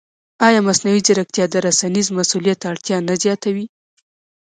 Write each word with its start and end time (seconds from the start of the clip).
ایا 0.47 0.59
مصنوعي 0.67 1.01
ځیرکتیا 1.07 1.45
د 1.49 1.55
رسنیز 1.67 2.07
مسؤلیت 2.17 2.59
اړتیا 2.71 2.97
نه 3.07 3.15
زیاتوي؟ 3.23 3.65